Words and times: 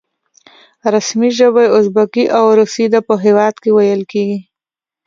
رسمي 0.93 1.29
ژبه 1.39 1.61
یې 1.65 1.73
ازبکي 1.77 2.25
او 2.37 2.43
روسي 2.59 2.85
ده 2.93 2.99
چې 3.01 3.05
په 3.07 3.13
هېواد 3.23 3.55
کې 3.63 3.69
ویل 3.73 4.01
کېږي. 4.11 4.39